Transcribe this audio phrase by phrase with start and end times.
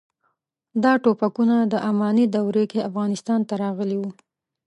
[0.83, 4.11] دا ټوپکونه د اماني دورې کې افغانستان ته راغلي وو.